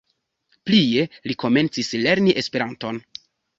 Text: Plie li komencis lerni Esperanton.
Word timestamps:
Plie 0.69 1.03
li 1.29 1.37
komencis 1.45 1.93
lerni 2.07 2.37
Esperanton. 2.45 3.03